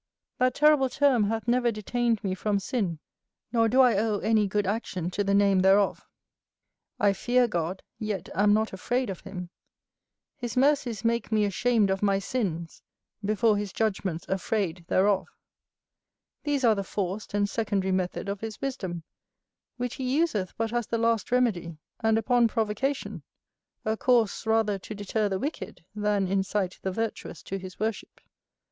That 0.39 0.55
terrible 0.55 0.89
term 0.89 1.25
hath 1.25 1.47
never 1.47 1.71
detained 1.71 2.23
me 2.23 2.33
from 2.33 2.57
sin, 2.57 2.97
nor 3.53 3.69
do 3.69 3.81
I 3.81 3.95
owe 3.99 4.17
any 4.17 4.47
good 4.47 4.65
action 4.65 5.11
to 5.11 5.23
the 5.23 5.35
name 5.35 5.59
thereof. 5.59 6.07
I 6.99 7.13
fear 7.13 7.47
God, 7.47 7.83
yet 7.99 8.27
am 8.33 8.51
not 8.51 8.73
afraid 8.73 9.11
of 9.11 9.21
him; 9.21 9.51
his 10.35 10.57
mercies 10.57 11.05
make 11.05 11.31
me 11.31 11.45
ashamed 11.45 11.91
of 11.91 12.01
my 12.01 12.17
sins, 12.17 12.81
before 13.23 13.57
his 13.57 13.71
judgments 13.71 14.25
afraid 14.27 14.85
thereof: 14.87 15.27
these 16.45 16.63
are 16.63 16.73
the 16.73 16.83
forced 16.83 17.35
and 17.35 17.47
secondary 17.47 17.91
method 17.91 18.27
of 18.27 18.39
his 18.41 18.59
wisdom, 18.59 19.03
which 19.77 19.97
he 19.97 20.17
useth 20.17 20.55
but 20.57 20.73
as 20.73 20.87
the 20.87 20.97
last 20.97 21.31
remedy, 21.31 21.77
and 21.99 22.17
upon 22.17 22.47
provocation; 22.47 23.21
a 23.85 23.95
course 23.95 24.47
rather 24.47 24.79
to 24.79 24.95
deter 24.95 25.29
the 25.29 25.37
wicked, 25.37 25.85
than 25.93 26.27
incite 26.27 26.79
the 26.81 26.91
virtuous 26.91 27.43
to 27.43 27.59
his 27.59 27.79
worship. 27.79 28.19